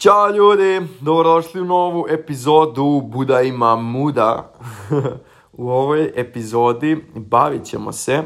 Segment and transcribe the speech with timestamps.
[0.00, 4.52] Ćao ljudi, dobrodošli u novu epizodu Buda ima muda.
[5.52, 8.22] u ovoj epizodi bavit ćemo se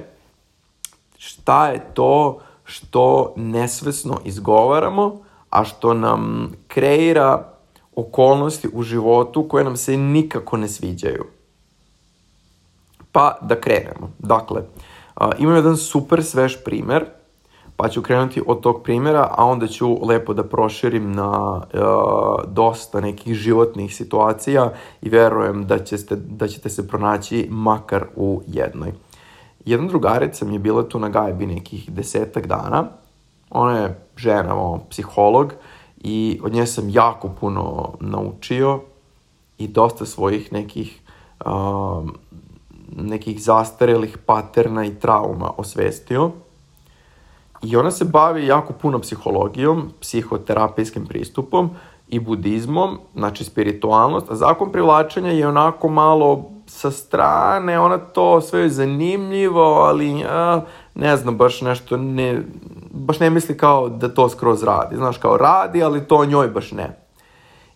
[1.19, 7.53] šta je to što nesvesno izgovaramo, a što nam kreira
[7.97, 11.25] okolnosti u životu koje nam se nikako ne sviđaju.
[13.13, 14.11] Pa da krenemo.
[14.19, 14.63] Dakle,
[15.39, 17.05] imam jedan super svež primer–
[17.77, 21.63] pa ću krenuti od tog primjera, a onda ću lepo da proširim na uh,
[22.49, 28.93] dosta nekih životnih situacija i verujem da, ćete, da ćete se pronaći makar u jednoj.
[29.65, 32.85] Jedna drugarica mi je bila tu na gajbi nekih desetak dana.
[33.51, 35.53] Ona je žena, o, psiholog
[35.97, 38.81] i od nje sam jako puno naučio
[39.59, 41.01] i dosta svojih nekih
[41.47, 42.09] uh,
[42.97, 46.31] nekih zastarelih paterna i trauma osvestio.
[47.65, 51.71] I ona se bavi jako puno psihologijom, psihoterapijskim pristupom
[52.09, 58.61] i budizmom, znači spiritualnost, a zakon privlačenja je onako malo sa strane, ona to sve
[58.61, 60.61] je zanimljivo, ali a,
[60.95, 62.43] ne znam, baš nešto ne,
[62.91, 64.97] baš ne misli kao da to skroz radi.
[64.97, 66.99] Znaš, kao radi, ali to njoj baš ne.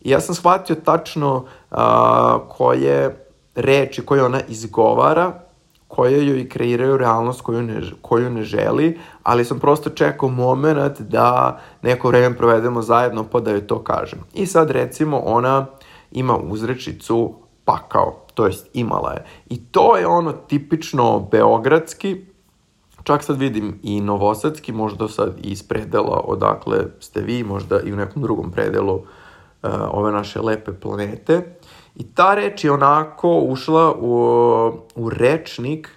[0.01, 5.48] I ja sam shvatio tačno a, koje reči koje ona izgovara
[5.89, 11.61] koje joj kreiraju realnost koju ne, koju ne želi, ali sam prosto čekao moment da
[11.83, 14.19] neko vreme provedemo zajedno pa da joj to kažem.
[14.35, 15.67] I sad recimo ona
[16.11, 19.25] ima uzrečicu pakao, to jest imala je.
[19.51, 22.25] I to je ono tipično beogradski,
[23.03, 27.93] čak sad vidim i novosadski, možda sad i iz predela odakle ste vi, možda i
[27.93, 29.05] u nekom drugom predelu uh,
[29.91, 31.58] ove naše lepe planete.
[31.99, 34.13] I ta reč je onako ušla u,
[34.95, 35.91] u rečnik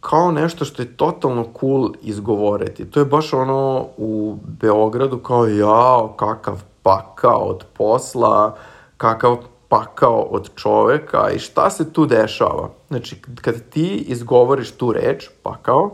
[0.00, 2.90] kao nešto što je totalno cool izgovoriti.
[2.90, 8.56] To je baš ono u Beogradu kao jao, kakav pakao od posla,
[8.96, 9.36] kakav
[9.68, 12.68] pakao od čoveka i šta se tu dešava.
[12.88, 15.90] Znači, kad ti izgovoriš tu reč, pakao,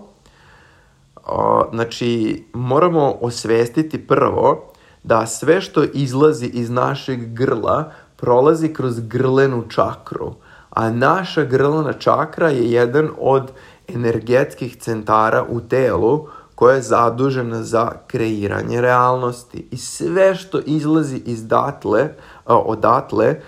[1.27, 4.71] a, znači, moramo osvestiti prvo
[5.03, 10.35] da sve što izlazi iz našeg grla prolazi kroz grlenu čakru,
[10.71, 13.51] a naša grlena čakra je jedan od
[13.89, 19.69] energetskih centara u telu koja je zadužena za kreiranje realnosti.
[19.71, 22.09] I sve što izlazi iz datle,
[22.45, 23.41] odatle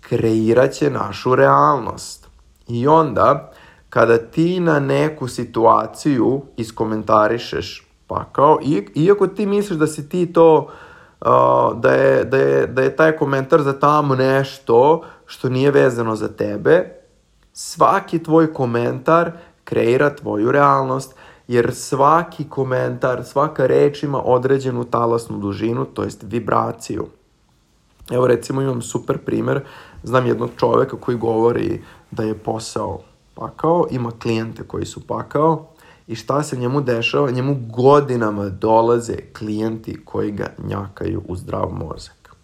[0.00, 2.28] kreiraće našu realnost.
[2.68, 3.52] I onda,
[3.88, 8.58] kada ti na neku situaciju iskomentarišeš, pa kao,
[8.94, 10.68] iako ti misliš da si ti to
[11.74, 16.28] da, je, da, je, da je taj komentar za tamo nešto što nije vezano za
[16.28, 17.00] tebe,
[17.52, 19.32] svaki tvoj komentar
[19.64, 21.14] kreira tvoju realnost,
[21.48, 27.06] jer svaki komentar, svaka reč ima određenu talasnu dužinu, to jest vibraciju.
[28.10, 29.60] Evo recimo imam super primer,
[30.02, 33.00] znam jednog čoveka koji govori da je posao
[33.34, 35.66] pakao, ima klijente koji su pakao
[36.10, 37.30] i šta se njemu dešava?
[37.30, 42.36] Njemu godinama dolaze klijenti koji ga njakaju u zdrav mozak.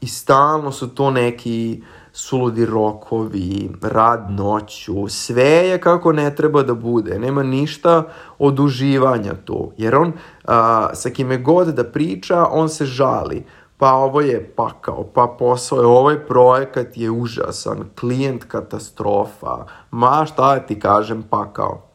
[0.00, 1.82] I stalno su to neki
[2.12, 7.18] suludi rokovi, rad noću, sve je kako ne treba da bude.
[7.18, 8.04] Nema ništa
[8.38, 9.72] od uživanja tu.
[9.76, 10.12] Jer on
[10.44, 13.44] a, sa kime god da priča, on se žali.
[13.78, 20.58] Pa ovo je pakao, pa posao je, ovaj projekat je užasan, klijent katastrofa, ma šta
[20.58, 21.87] ti kažem pakao.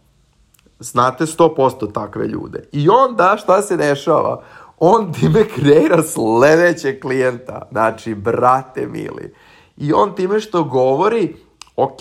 [0.84, 2.64] Znate 100% takve ljude.
[2.72, 4.42] I onda šta se dešava?
[4.80, 7.68] On time kreira sledećeg klijenta.
[7.72, 9.34] Znači, brate mili.
[9.78, 11.36] I on time što govori,
[11.76, 12.00] ok,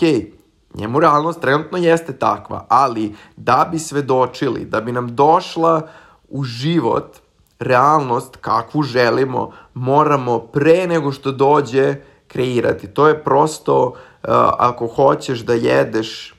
[0.73, 5.81] njemu realnost trenutno jeste takva, ali da bi svedočili, da bi nam došla
[6.29, 7.17] u život
[7.59, 11.95] realnost kakvu želimo, moramo pre nego što dođe
[12.27, 12.87] kreirati.
[12.87, 13.93] To je prosto, uh,
[14.57, 16.32] ako hoćeš da jedeš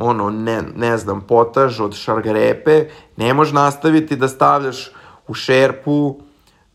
[0.00, 2.84] ono, ne, ne znam, potaž od šargarepe,
[3.16, 4.90] ne možeš nastaviti da stavljaš
[5.28, 6.16] u šerpu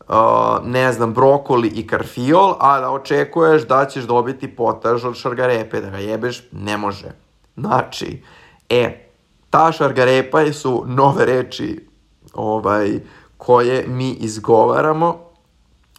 [0.08, 0.16] uh,
[0.64, 5.90] ne znam, brokoli i karfiol, a da očekuješ da ćeš dobiti potaž od šargarepe, da
[5.90, 7.12] ga jebeš, ne može.
[7.56, 8.22] Znači,
[8.68, 9.10] e,
[9.50, 11.88] ta šargarepa su nove reči
[12.34, 13.00] ovaj,
[13.36, 15.25] koje mi izgovaramo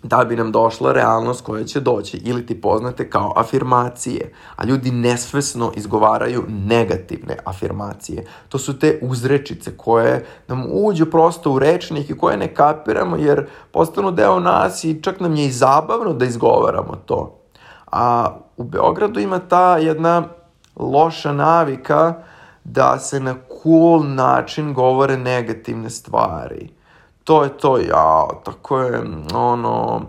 [0.03, 4.33] da bi nam došla realnost koja će doći ili ti poznate kao afirmacije.
[4.55, 8.25] A ljudi nesvesno izgovaraju negativne afirmacije.
[8.49, 13.47] To su te uzrečice koje nam uđu prosto u rečnik i koje ne kapiramo jer
[13.71, 17.39] postanu deo nas i čak nam je i zabavno da izgovaramo to.
[17.91, 20.23] A u Beogradu ima ta jedna
[20.75, 22.13] loša navika
[22.63, 26.76] da se na cool način govore negativne stvari
[27.27, 29.01] to je to, ja, tako je,
[29.33, 30.01] ono,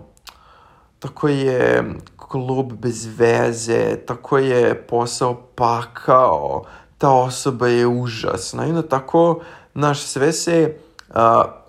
[0.99, 6.63] tako je klub bez veze, tako je posao pakao,
[6.97, 8.65] ta osoba je užasna.
[8.65, 9.39] I onda tako,
[9.73, 10.77] naš sve se
[11.09, 11.15] uh,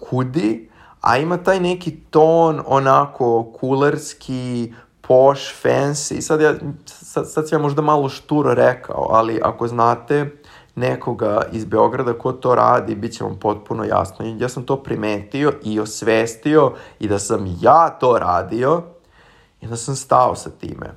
[0.09, 0.71] kudi,
[1.01, 6.21] a ima taj neki ton onako kulerski, posh, fancy.
[6.21, 6.55] Sad, ja,
[6.87, 10.40] sad, sad ja možda malo šturo rekao, ali ako znate
[10.81, 14.37] nekoga iz Beograda ko to radi, bit će vam potpuno jasno.
[14.39, 18.83] Ja sam to primetio i osvestio i da sam ja to radio
[19.61, 20.95] i da sam stao sa time.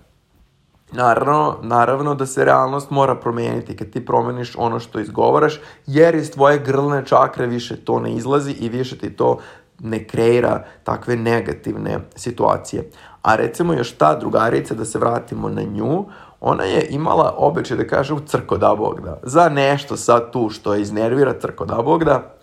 [0.91, 6.31] Naravno, naravno da se realnost mora promeniti kad ti promeniš ono što izgovaraš, jer iz
[6.31, 9.39] tvoje grlne čakre više to ne izlazi i više ti to
[9.79, 12.89] ne kreira takve negativne situacije.
[13.21, 16.05] A recimo još ta drugarica, da se vratimo na nju,
[16.45, 19.19] ona je imala običaj da kaže u crko da Bog da.
[19.23, 22.35] Za nešto sad tu što je iznervira crko da Bog da.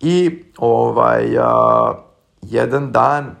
[0.00, 1.92] I ovaj, a,
[2.42, 3.36] jedan dan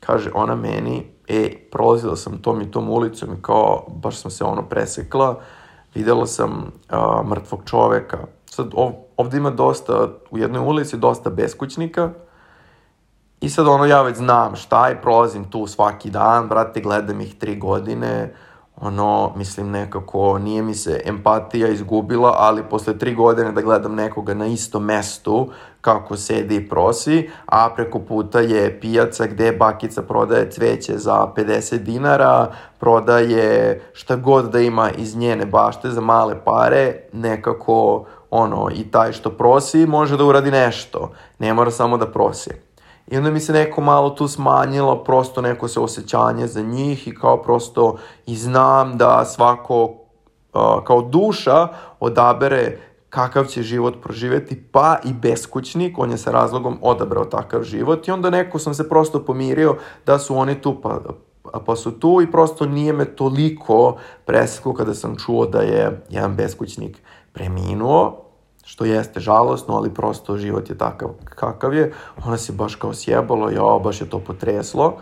[0.00, 4.44] kaže ona meni, e, prolazila sam tom i tom ulicom i kao, baš sam se
[4.44, 5.40] ono presekla,
[5.94, 8.18] videla sam a, mrtvog čoveka.
[8.46, 12.10] Sad, ov, ovde ima dosta, u jednoj ulici dosta beskućnika,
[13.40, 17.34] I sad ono, ja već znam šta je, prolazim tu svaki dan, brate, gledam ih
[17.38, 18.34] tri godine,
[18.80, 24.34] ono, mislim nekako, nije mi se empatija izgubila, ali posle tri godine da gledam nekoga
[24.34, 25.48] na istom mestu,
[25.80, 31.78] kako sedi i prosi, a preko puta je pijaca gde bakica prodaje cveće za 50
[31.78, 38.90] dinara, prodaje šta god da ima iz njene bašte za male pare, nekako, ono, i
[38.90, 42.67] taj što prosi može da uradi nešto, ne mora samo da prosi.
[43.10, 47.14] I onda mi se neko malo tu smanjilo, prosto neko se osjećanje za njih i
[47.14, 47.96] kao prosto
[48.26, 51.68] i znam da svako uh, kao duša
[52.00, 52.78] odabere
[53.08, 58.10] kakav će život proživeti, pa i beskućnik, on je sa razlogom odabrao takav život i
[58.10, 59.76] onda neko sam se prosto pomirio
[60.06, 61.00] da su oni tu pa,
[61.66, 66.36] pa su tu i prosto nije me toliko preseklo kada sam čuo da je jedan
[66.36, 67.02] beskućnik
[67.32, 68.27] preminuo,
[68.68, 71.92] što jeste žalosno, ali prosto život je takav kakav je.
[72.26, 74.96] Ona se baš kao sjebalo, ja, baš je to potreslo.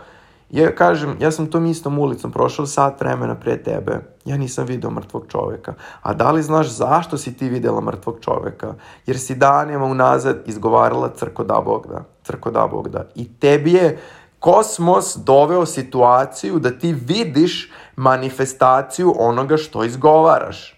[0.49, 3.99] Ja kažem, ja sam tom istom ulicom prošao sat vremena pre tebe.
[4.25, 5.73] Ja nisam video mrtvog čoveka.
[6.01, 8.73] A da li znaš zašto si ti videla mrtvog čoveka?
[9.05, 12.03] Jer si danima unazad izgovarala crko da Bog da.
[12.23, 13.03] Crko da Bog da.
[13.15, 13.99] I tebi je
[14.39, 20.76] kosmos doveo situaciju da ti vidiš manifestaciju onoga što izgovaraš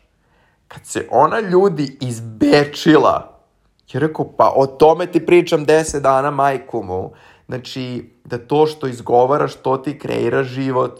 [0.69, 3.39] kad se ona ljudi izbečila,
[3.93, 7.11] je rekao, pa o tome ti pričam deset dana majku mu.
[7.47, 10.99] Znači, da to što izgovaraš, to ti kreira život.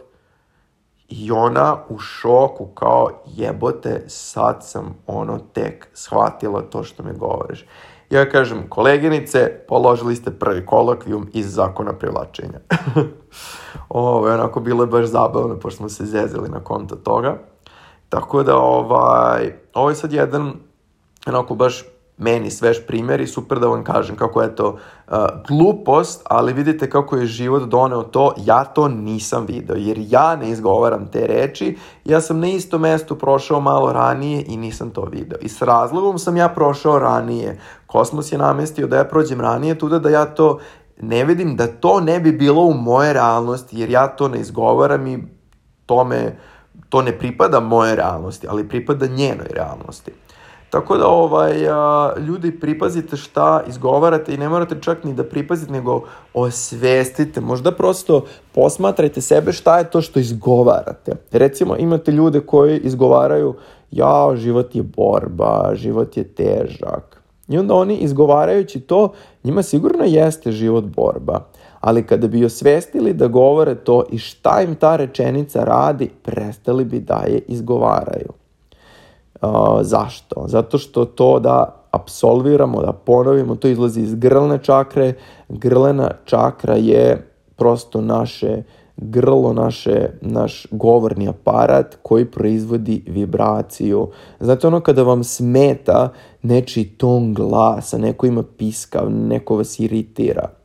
[1.10, 7.66] I ona u šoku, kao jebote, sad sam ono tek shvatila to što mi govoriš.
[8.10, 12.60] Ja kažem, koleginice, položili ste prvi kolokvijum iz zakona privlačenja.
[13.90, 17.38] Ovo je onako bilo baš zabavno, pošto smo se zezili na konto toga.
[18.10, 20.54] Tako da, ovaj, ovo je sad jedan,
[21.28, 21.84] onako baš
[22.20, 25.16] meni svež primjer i super da vam kažem kako je to uh,
[25.48, 30.50] glupost, ali vidite kako je život doneo to, ja to nisam video, jer ja ne
[30.50, 35.38] izgovaram te reči, ja sam na isto mesto prošao malo ranije i nisam to video.
[35.42, 37.60] I s razlogom sam ja prošao ranije.
[37.88, 40.60] Kosmos je namestio da ja prođem ranije, tuda da ja to
[41.02, 45.08] ne vidim, da to ne bi bilo u moje realnosti, jer ja to ne izgovaram
[45.08, 45.24] i
[45.86, 46.38] tome
[46.90, 50.12] to ne pripada moje realnosti, ali pripada njenoj realnosti.
[50.70, 55.72] Tako da ovaj, a, ljudi pripazite šta izgovarate i ne morate čak ni da pripazite,
[55.72, 56.02] nego
[56.34, 57.42] osvestite.
[57.42, 61.12] Možda prosto posmatrajte sebe šta je to što izgovarate.
[61.32, 63.56] Recimo imate ljude koji izgovaraju
[63.92, 67.22] ja, život je borba, život je težak.
[67.48, 71.46] I onda oni izgovarajući to, njima sigurno jeste život borba
[71.80, 77.00] ali kada bi osvestili da govore to i šta im ta rečenica radi, prestali bi
[77.00, 78.30] da je izgovaraju.
[79.42, 79.50] Uh,
[79.82, 80.44] zašto?
[80.48, 85.14] Zato što to da apsolviramo, da ponovimo, to izlazi iz grlne čakre.
[85.50, 88.64] Grlena čakra je prosto naše
[88.98, 94.08] grlo, naše, naš govorni aparat koji proizvodi vibraciju.
[94.40, 96.10] Znate ono kada vam smeta
[96.42, 100.59] nečiji ton glasa, neko ima piskav, neko vas iritira.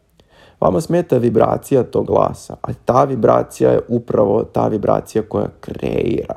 [0.64, 6.34] Vama smeta vibracija tog glasa, a ta vibracija je upravo ta vibracija koja kreira.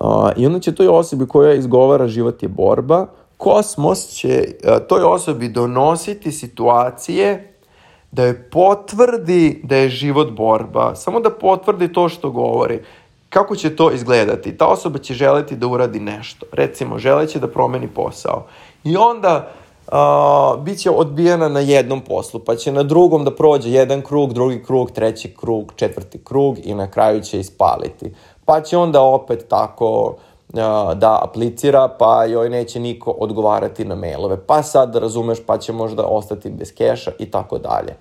[0.00, 3.06] Uh, I onda će toj osobi koja izgovara život je borba,
[3.36, 7.54] kosmos će uh, toj osobi donositi situacije
[8.10, 12.82] da je potvrdi da je život borba, samo da potvrdi to što govori.
[13.28, 14.56] Kako će to izgledati?
[14.56, 16.46] Ta osoba će želeti da uradi nešto.
[16.52, 18.46] Recimo, želeće da promeni posao.
[18.84, 19.52] I onda
[19.86, 24.32] uh, bit će odbijena na jednom poslu, pa će na drugom da prođe jedan krug,
[24.32, 28.12] drugi krug, treći krug, četvrti krug i na kraju će ispaliti.
[28.44, 30.14] Pa će onda opet tako uh,
[30.94, 34.46] da aplicira, pa joj neće niko odgovarati na mailove.
[34.46, 37.96] Pa sad, razumeš, pa će možda ostati bez keša i tako dalje.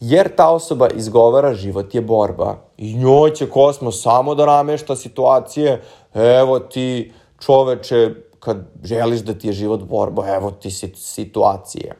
[0.00, 2.56] Jer ta osoba izgovara život je borba.
[2.76, 5.82] I njoj će kosmos samo da namešta situacije,
[6.14, 11.94] evo ti čoveče, kad želiš da ti je život borba, evo ti situacije.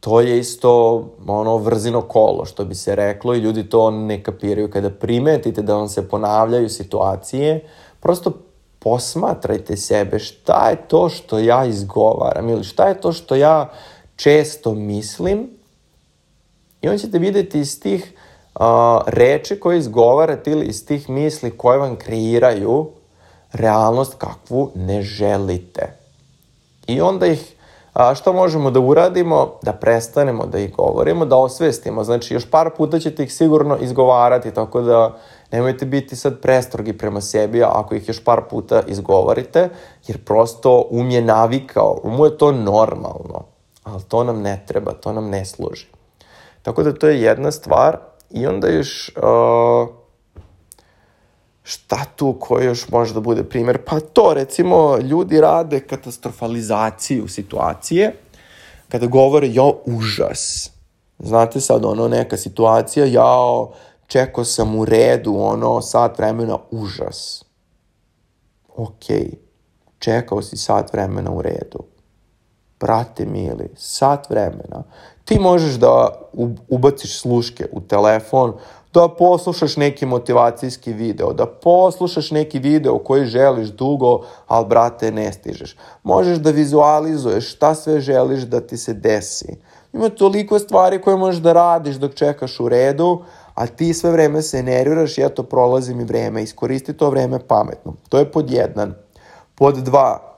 [0.00, 4.70] To je isto ono vrzino kolo, što bi se reklo, i ljudi to ne kapiraju.
[4.70, 7.68] Kada primetite da vam se ponavljaju situacije,
[8.00, 8.32] prosto
[8.78, 13.72] posmatrajte sebe šta je to što ja izgovaram ili šta je to što ja
[14.16, 15.50] često mislim
[16.82, 18.12] i on ćete videti iz tih
[18.54, 18.62] uh,
[19.06, 22.90] reči koje izgovarate ili iz tih misli koje vam kreiraju
[23.52, 25.96] realnost kakvu ne želite.
[26.86, 27.54] I onda ih,
[27.92, 29.52] a, što možemo da uradimo?
[29.62, 32.04] Da prestanemo da ih govorimo, da osvestimo.
[32.04, 35.16] Znači, još par puta ćete ih sigurno izgovarati, tako da
[35.52, 39.68] nemojte biti sad prestrogi prema sebi ako ih još par puta izgovorite,
[40.06, 43.44] jer prosto um je navikao, umu je to normalno,
[43.84, 45.86] ali to nam ne treba, to nam ne služi.
[46.62, 47.98] Tako da to je jedna stvar
[48.30, 49.12] i onda još...
[49.16, 49.99] Uh,
[51.70, 53.78] Šta tu, koji još može da bude primer?
[53.86, 58.12] Pa to, recimo, ljudi rade katastrofalizaciju situacije,
[58.88, 60.70] kada govore, jo, užas.
[61.18, 63.72] Znate sad, ono, neka situacija, jao,
[64.06, 67.44] čekao sam u redu, ono, sat vremena, užas.
[68.76, 69.34] Okej, okay.
[69.98, 71.84] čekao si sat vremena u redu.
[72.80, 74.82] Brate mili, sat vremena.
[75.24, 76.20] Ti možeš da
[76.68, 78.54] ubaciš sluške u telefon,
[78.94, 85.32] da poslušaš neki motivacijski video, da poslušaš neki video koji želiš dugo, ali brate ne
[85.32, 85.76] stižeš.
[86.02, 89.56] Možeš da vizualizuješ šta sve želiš da ti se desi.
[89.92, 93.22] Ima toliko stvari koje možeš da radiš dok čekaš u redu,
[93.54, 96.42] a ti sve vreme se nerviraš i eto prolazi mi vreme.
[96.42, 97.94] Iskoristi to vreme pametno.
[98.08, 98.94] To je pod jedan.
[99.54, 100.36] Pod dva,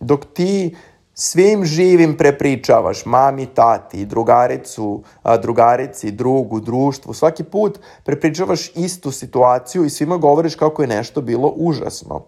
[0.00, 0.76] dok ti
[1.14, 5.02] svim živim prepričavaš, mami, tati, drugaricu,
[5.42, 11.52] drugarici, drugu, društvu, svaki put prepričavaš istu situaciju i svima govoriš kako je nešto bilo
[11.56, 12.24] užasno.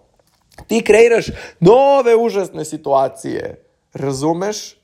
[0.66, 1.26] Ti kreiraš
[1.60, 3.64] nove užasne situacije,
[3.94, 4.76] razumeš?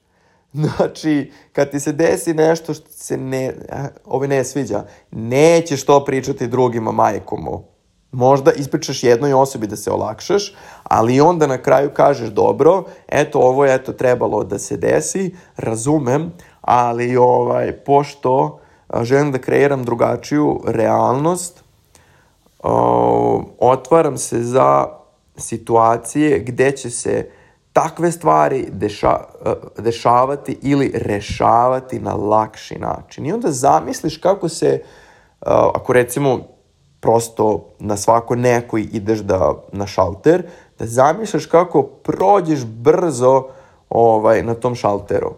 [0.52, 3.54] Znači, kad ti se desi nešto što se ne,
[4.04, 7.71] ove ne sviđa, nećeš to pričati drugima majkomu.
[8.12, 13.64] Možda ispričaš jednoj osobi da se olakšaš, ali onda na kraju kažeš dobro, eto ovo
[13.64, 18.58] je eto trebalo da se desi, razumem, ali ovaj, pošto
[19.02, 21.64] želim da kreiram drugačiju realnost,
[23.58, 24.86] otvaram se za
[25.36, 27.28] situacije gde će se
[27.72, 29.16] takve stvari deša,
[29.78, 33.26] dešavati ili rešavati na lakši način.
[33.26, 34.82] I onda zamisliš kako se,
[35.74, 36.40] ako recimo
[37.02, 40.42] prosto na svako neko ideš da, na šalter,
[40.78, 43.46] da zamišljaš kako prođeš brzo
[43.90, 45.32] ovaj, na tom šalteru.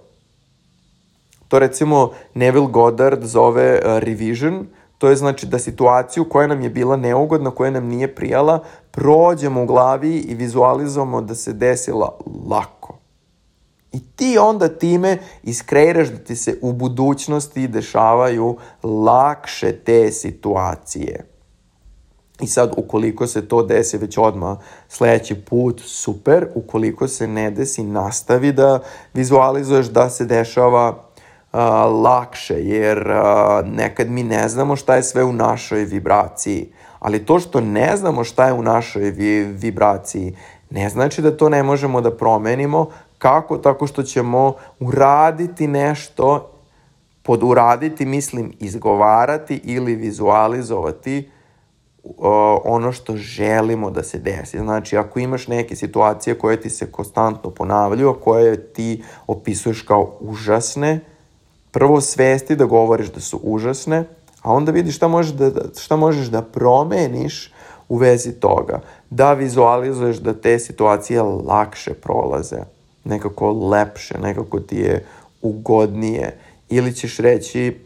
[1.48, 4.66] To recimo Neville Goddard zove uh, revision,
[4.98, 9.62] to je znači da situaciju koja nam je bila neugodna, koja nam nije prijala, prođemo
[9.62, 12.18] u glavi i vizualizujemo da se desila
[12.50, 12.98] lako.
[13.92, 21.33] I ti onda time iskreiraš da ti se u budućnosti dešavaju lakše te situacije.
[22.40, 26.46] I sad, ukoliko se to desi već odmah sledeći put, super.
[26.54, 28.80] Ukoliko se ne desi, nastavi da
[29.14, 31.58] vizualizuješ da se dešava uh,
[32.02, 36.72] lakše, jer uh, nekad mi ne znamo šta je sve u našoj vibraciji.
[36.98, 40.36] Ali to što ne znamo šta je u našoj vi vibraciji,
[40.70, 42.88] ne znači da to ne možemo da promenimo.
[43.18, 43.58] Kako?
[43.58, 46.50] Tako što ćemo uraditi nešto,
[47.22, 51.30] pod uraditi mislim izgovarati ili vizualizovati
[52.64, 54.58] ono što želimo da se desi.
[54.58, 60.16] Znači, ako imaš neke situacije koje ti se konstantno ponavljaju, a koje ti opisuješ kao
[60.20, 61.00] užasne,
[61.70, 64.04] prvo svesti da govoriš da su užasne,
[64.42, 67.52] a onda vidiš šta možeš da, šta možeš da promeniš
[67.88, 68.80] u vezi toga.
[69.10, 72.58] Da vizualizuješ da te situacije lakše prolaze,
[73.04, 75.06] nekako lepše, nekako ti je
[75.42, 76.38] ugodnije.
[76.68, 77.78] Ili ćeš reći,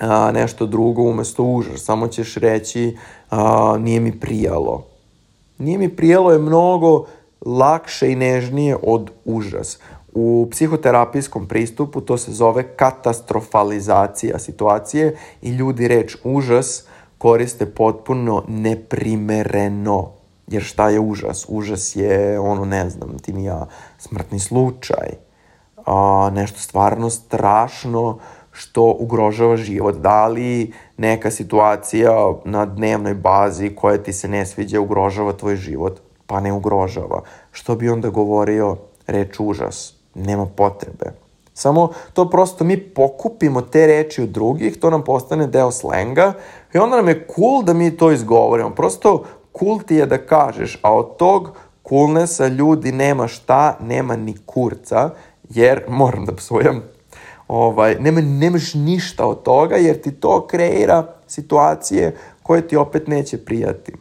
[0.00, 1.80] a, nešto drugo umesto užas.
[1.80, 2.96] Samo ćeš reći
[3.34, 4.84] a, nije mi prijalo.
[5.58, 7.04] Nije mi prijalo je mnogo
[7.46, 9.78] lakše i nežnije od užas.
[10.12, 16.84] U psihoterapijskom pristupu to se zove katastrofalizacija situacije i ljudi reč užas
[17.18, 20.10] koriste potpuno neprimereno.
[20.46, 21.46] Jer šta je užas?
[21.48, 23.66] Užas je, ono, ne znam, ti ja,
[23.98, 25.08] smrtni slučaj,
[25.86, 28.18] a, nešto stvarno strašno
[28.54, 29.96] što ugrožava život.
[29.96, 36.00] Da li neka situacija na dnevnoj bazi koja ti se ne sviđa ugrožava tvoj život?
[36.26, 37.22] Pa ne ugrožava.
[37.52, 39.94] Što bi onda govorio reč užas?
[40.14, 41.12] Nema potrebe.
[41.54, 46.32] Samo to prosto mi pokupimo te reči od drugih, to nam postane deo slenga
[46.74, 48.70] i onda nam je cool da mi to izgovorimo.
[48.70, 49.24] Prosto
[49.58, 51.56] cool ti je da kažeš, a od tog
[51.88, 55.10] coolnessa ljudi nema šta, nema ni kurca,
[55.50, 56.82] jer, moram da psujem,
[57.48, 63.44] ovaj, nema, nemaš ništa od toga, jer ti to kreira situacije koje ti opet neće
[63.44, 63.92] prijati.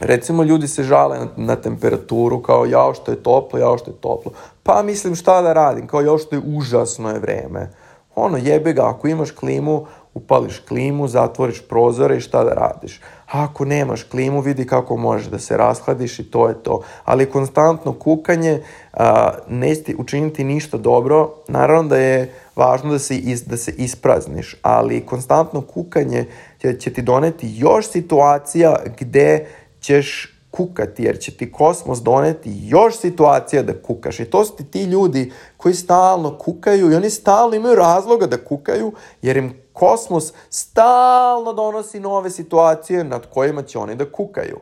[0.00, 3.96] Recimo, ljudi se žale na, na temperaturu, kao jao što je toplo, jao što je
[4.00, 4.32] toplo.
[4.62, 7.70] Pa mislim šta da radim, kao jao što je užasno je vreme.
[8.14, 13.00] Ono, jebe ga, ako imaš klimu, upališ klimu, zatvoriš prozore i šta da radiš.
[13.32, 16.82] A ako nemaš klimu, vidi kako možeš da se rashladiš i to je to.
[17.04, 21.30] Ali konstantno kukanje a, neće učiniti ništa dobro.
[21.48, 26.26] Naravno da je važno da se, is, da se isprazniš, ali konstantno kukanje
[26.60, 29.46] će, će ti doneti još situacija gde
[29.80, 34.20] ćeš kukati, jer će ti kosmos doneti još situacija da kukaš.
[34.20, 38.44] I to su ti ti ljudi koji stalno kukaju i oni stalno imaju razloga da
[38.44, 38.92] kukaju,
[39.22, 44.58] jer im kosmos stalno donosi nove situacije nad kojima će oni da kukaju.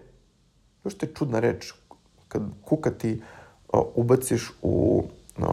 [0.85, 1.73] Još to je čudna reč.
[2.29, 3.23] Kad kukati
[3.73, 5.05] uh, ubaciš u,
[5.39, 5.45] uh,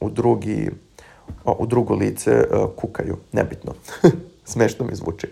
[0.00, 0.70] u drugi
[1.44, 3.16] uh, u drugo lice uh, kukaju.
[3.32, 3.72] Nebitno.
[4.52, 5.28] Smešno mi zvuči.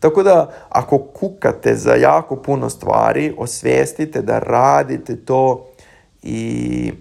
[0.00, 5.66] Tako da, ako kukate za jako puno stvari, osvestite da radite to
[6.22, 6.92] i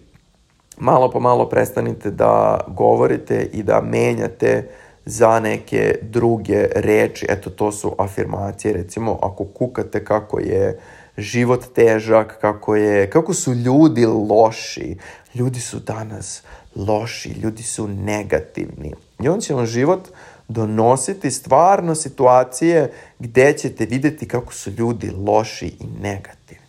[0.78, 4.70] malo po malo prestanite da govorite i da menjate
[5.06, 7.26] za neke druge reči.
[7.30, 8.74] Eto, to su afirmacije.
[8.74, 10.80] Recimo, ako kukate kako je
[11.18, 14.98] život težak, kako, je, kako su ljudi loši.
[15.36, 16.44] Ljudi su danas
[16.76, 18.94] loši, ljudi su negativni.
[19.20, 20.08] I on će vam život
[20.48, 26.66] donositi stvarno situacije gde ćete videti kako su ljudi loši i negativni.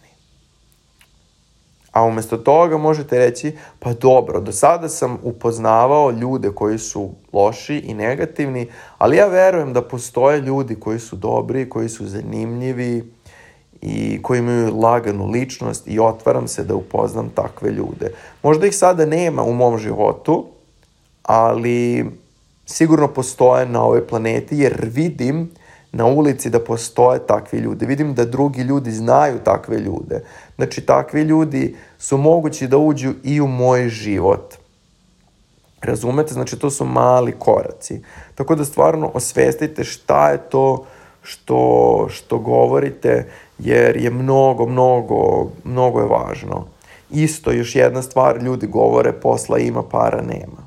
[1.93, 7.77] A umesto toga možete reći, pa dobro, do sada sam upoznavao ljude koji su loši
[7.77, 13.13] i negativni, ali ja verujem da postoje ljudi koji su dobri, koji su zanimljivi
[13.83, 18.13] i koji imaju laganu ličnost i otvaram se da upoznam takve ljude.
[18.43, 20.47] Možda ih sada nema u mom životu,
[21.23, 22.07] ali
[22.67, 25.51] sigurno postoje na ovoj planeti jer vidim
[25.93, 27.87] na ulici da postoje takvi ljudi.
[27.87, 30.25] Vidim da drugi ljudi znaju takve ljude.
[30.57, 34.55] Znači, takvi ljudi su mogući da uđu i u moj život.
[35.83, 36.35] Razumete?
[36.35, 38.03] Znači, to su mali koraci.
[38.35, 40.85] Tako da stvarno osvestite šta je to
[41.23, 46.67] što, što govorite, jer je mnogo, mnogo, mnogo je važno.
[47.11, 50.66] Isto, još jedna stvar, ljudi govore, posla ima, para nema.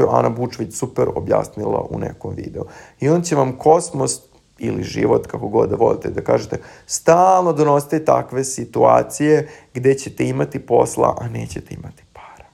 [0.00, 2.64] To je Ana Bučvić super objasnila u nekom videu.
[3.00, 4.20] I on će vam kosmos
[4.58, 10.58] ili život, kako god da volite da kažete, stalno donosite takve situacije gde ćete imati
[10.58, 12.48] posla, a nećete imati para.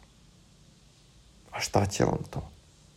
[1.50, 2.42] A šta će vam to?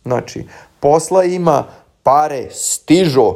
[0.02, 0.46] Znači,
[0.80, 1.64] posla ima,
[2.02, 3.34] pare stižu.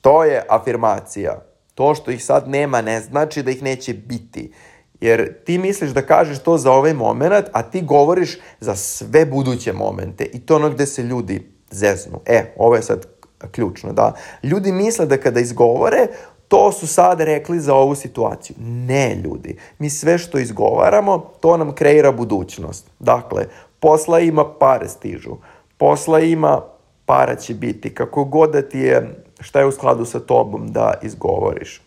[0.00, 1.42] To je afirmacija.
[1.74, 4.52] To što ih sad nema ne znači da ih neće biti.
[5.00, 9.72] Jer ti misliš da kažeš to za ovaj moment, a ti govoriš za sve buduće
[9.72, 10.24] momente.
[10.24, 12.20] I to ono gde se ljudi zeznu.
[12.26, 13.06] E, ovo je sad
[13.50, 14.12] ključno, da.
[14.42, 16.06] Ljudi misle da kada izgovore,
[16.48, 18.56] to su sad rekli za ovu situaciju.
[18.60, 19.58] Ne, ljudi.
[19.78, 22.90] Mi sve što izgovaramo, to nam kreira budućnost.
[22.98, 23.46] Dakle,
[23.80, 25.36] posla ima, pare stižu.
[25.76, 26.60] Posla ima,
[27.06, 27.94] para će biti.
[27.94, 31.85] Kako god da ti je, šta je u skladu sa tobom da izgovoriš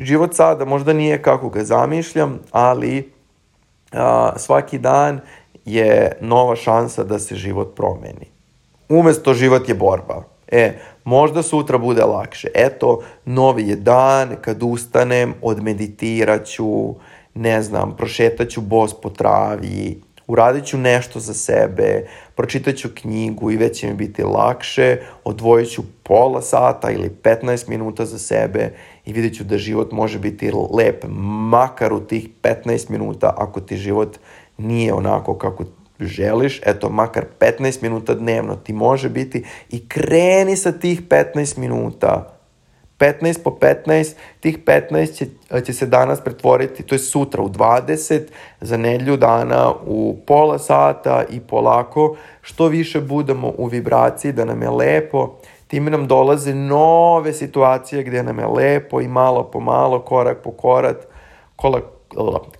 [0.00, 3.12] život sada možda nije kako ga zamišljam, ali
[3.92, 5.20] a, svaki dan
[5.64, 8.26] je nova šansa da se život promeni.
[8.88, 10.22] Umesto život je borba.
[10.48, 10.72] E,
[11.04, 12.48] možda sutra bude lakše.
[12.54, 16.94] Eto, novi je dan, kad ustanem, odmeditirat ću,
[17.34, 22.06] ne znam, prošetaću bos po travi, uradit ću nešto za sebe,
[22.40, 27.68] pročitat ću knjigu i već će mi biti lakše, odvojit ću pola sata ili 15
[27.68, 28.72] minuta za sebe
[29.04, 31.04] i vidjet ću da život može biti lep,
[31.50, 34.18] makar u tih 15 minuta ako ti život
[34.58, 35.64] nije onako kako
[36.00, 42.39] želiš, eto, makar 15 minuta dnevno ti može biti i kreni sa tih 15 minuta
[43.00, 45.26] 15 po 15, tih 15 će,
[45.64, 48.20] će se danas pretvoriti, to je sutra u 20,
[48.60, 54.62] za nedlju dana u pola sata i polako, što više budemo u vibraciji da nam
[54.62, 55.36] je lepo,
[55.66, 60.50] time nam dolaze nove situacije gde nam je lepo i malo po malo, korak po
[60.50, 60.96] korak,
[61.56, 61.84] korak,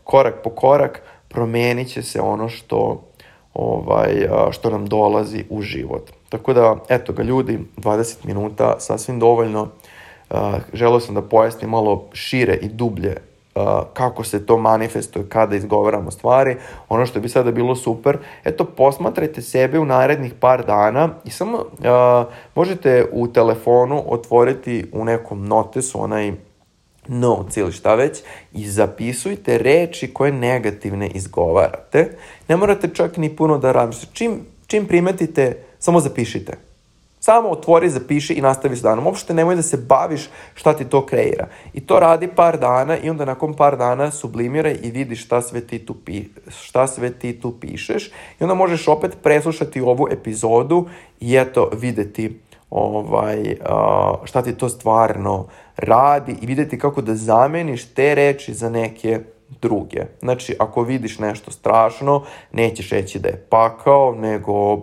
[0.04, 3.02] korak po korak promenit će se ono što,
[3.54, 6.10] ovaj, što nam dolazi u život.
[6.28, 9.68] Tako da, eto ga ljudi, 20 minuta, sasvim dovoljno.
[10.72, 13.16] Želeo sam da pojasnim malo šire i dublje
[13.92, 16.56] kako se to manifestuje kada izgovaramo stvari.
[16.88, 21.56] Ono što bi sada bilo super, eto posmatrajte sebe u narednih par dana i samo
[21.58, 26.32] uh, možete u telefonu otvoriti u nekom notesu onaj
[27.08, 28.18] notes ili šta već
[28.52, 32.16] i zapisujte reči koje negativne izgovarate.
[32.48, 34.06] Ne morate čak ni puno da radite.
[34.12, 36.69] Čim, čim primetite, samo zapišite.
[37.22, 39.06] Samo otvori, zapiši i nastavi s danom.
[39.06, 41.46] Uopšte nemoj da se baviš šta ti to kreira.
[41.72, 45.60] I to radi par dana i onda nakon par dana sublimiraj i vidi šta sve
[45.60, 46.24] ti tu, pi,
[46.60, 48.10] šta sve ti tu pišeš.
[48.40, 50.88] I onda možeš opet preslušati ovu epizodu
[51.20, 53.56] i eto videti ovaj,
[54.24, 59.20] šta ti to stvarno radi i videti kako da zameniš te reči za neke
[59.62, 60.04] druge.
[60.20, 64.80] Znači, ako vidiš nešto strašno, nećeš reći da je pakao, nego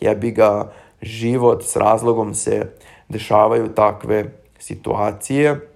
[0.00, 0.72] jebi ga,
[1.02, 2.66] život, s razlogom se
[3.08, 4.24] dešavaju takve
[4.58, 5.68] situacije,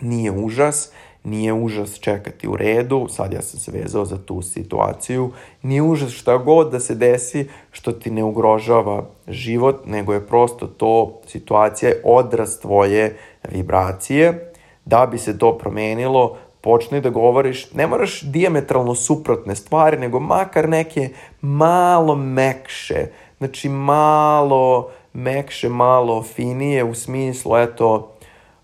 [0.00, 0.92] nije užas,
[1.24, 5.30] nije užas čekati u redu, sad ja sam se vezao za tu situaciju,
[5.62, 10.66] nije užas šta god da se desi što ti ne ugrožava život, nego je prosto
[10.66, 13.16] to situacija odraz tvoje
[13.50, 14.52] vibracije.
[14.84, 20.68] Da bi se to promenilo, počni da govoriš, ne moraš diametralno suprotne stvari, nego makar
[20.68, 21.08] neke
[21.40, 23.06] malo mekše,
[23.40, 28.12] znači malo mekše, malo finije u smislu, eto,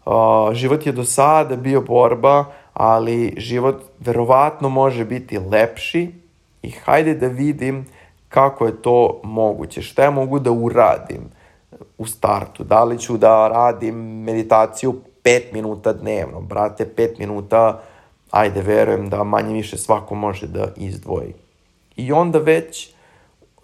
[0.07, 0.12] uh,
[0.53, 6.12] život je do sada bio borba, ali život verovatno može biti lepši
[6.62, 7.87] i hajde da vidim
[8.29, 11.31] kako je to moguće, šta ja mogu da uradim
[11.99, 17.81] u startu, da li ću da radim meditaciju 5 minuta dnevno, brate, 5 minuta,
[18.31, 21.35] ajde, verujem da manje više svako može da izdvoji.
[21.97, 22.96] I onda već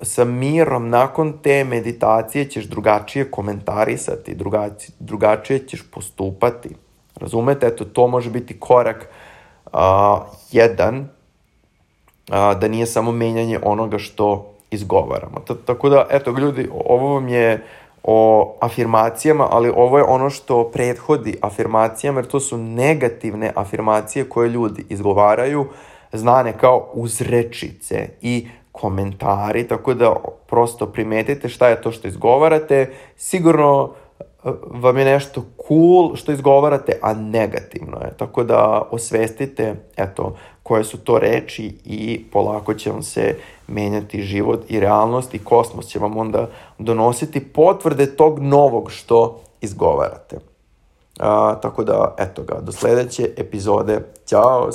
[0.02, 6.68] sa mirom nakon te meditacije ćeš drugačije komentarisati, drugačije, drugačije ćeš postupati.
[7.16, 7.66] Razumete?
[7.66, 9.08] Eto, to može biti korak
[9.66, 9.80] uh,
[10.50, 15.40] jedan, uh, da nije samo menjanje onoga što izgovaramo.
[15.40, 17.66] T tako da, eto, ljudi, ovo vam je
[18.02, 24.48] o afirmacijama, ali ovo je ono što prethodi afirmacijama, jer to su negativne afirmacije koje
[24.48, 25.66] ljudi izgovaraju,
[26.12, 30.14] znane kao uzrečice i komentari, tako da
[30.46, 32.90] prosto primetite šta je to što izgovarate.
[33.16, 34.22] Sigurno e,
[34.66, 38.12] vam je nešto cool što izgovarate, a negativno je.
[38.16, 43.36] Tako da osvestite, eto, koje su to reči i polako će vam se
[43.68, 50.38] menjati život i realnost i kosmos će vam onda donositi potvrde tog novog što izgovarate.
[51.20, 54.00] A, tako da, eto ga, do sledeće epizode.
[54.26, 54.70] Ćao!